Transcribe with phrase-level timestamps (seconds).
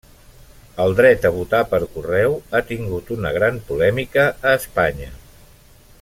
[0.85, 5.13] El dret a votar per correu ha tingut una gran polèmica a Espanya.